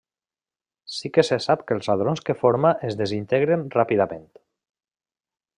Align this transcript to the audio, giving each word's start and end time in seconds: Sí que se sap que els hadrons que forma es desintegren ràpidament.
Sí 0.93 1.11
que 1.17 1.23
se 1.27 1.37
sap 1.47 1.67
que 1.71 1.77
els 1.79 1.91
hadrons 1.95 2.25
que 2.29 2.37
forma 2.41 2.73
es 2.89 2.99
desintegren 3.05 3.69
ràpidament. 3.79 4.29